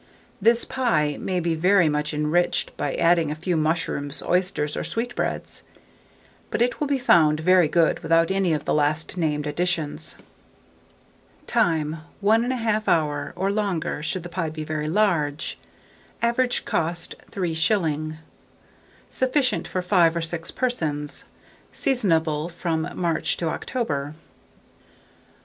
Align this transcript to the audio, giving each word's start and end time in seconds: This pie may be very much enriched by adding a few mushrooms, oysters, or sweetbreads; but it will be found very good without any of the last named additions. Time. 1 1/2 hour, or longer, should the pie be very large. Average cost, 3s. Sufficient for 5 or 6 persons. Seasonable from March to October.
This 0.41 0.65
pie 0.65 1.15
may 1.19 1.39
be 1.39 1.53
very 1.53 1.87
much 1.87 2.11
enriched 2.11 2.75
by 2.75 2.95
adding 2.95 3.29
a 3.29 3.35
few 3.35 3.55
mushrooms, 3.55 4.23
oysters, 4.23 4.75
or 4.75 4.83
sweetbreads; 4.83 5.61
but 6.49 6.59
it 6.59 6.79
will 6.79 6.87
be 6.87 6.97
found 6.97 7.39
very 7.41 7.67
good 7.67 7.99
without 7.99 8.31
any 8.31 8.51
of 8.53 8.65
the 8.65 8.73
last 8.73 9.15
named 9.15 9.45
additions. 9.45 10.15
Time. 11.45 11.97
1 12.19 12.49
1/2 12.49 12.87
hour, 12.87 13.31
or 13.35 13.51
longer, 13.51 14.01
should 14.01 14.23
the 14.23 14.27
pie 14.27 14.49
be 14.49 14.63
very 14.63 14.87
large. 14.89 15.59
Average 16.23 16.65
cost, 16.65 17.13
3s. 17.29 18.15
Sufficient 19.11 19.67
for 19.67 19.83
5 19.83 20.15
or 20.15 20.21
6 20.23 20.49
persons. 20.49 21.25
Seasonable 21.71 22.49
from 22.49 22.89
March 22.95 23.37
to 23.37 23.49
October. 23.49 24.15